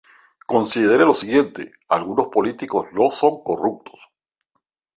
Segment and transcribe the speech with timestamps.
[0.47, 4.09] Considere lo siguiente: "Algunos políticos no son corruptos".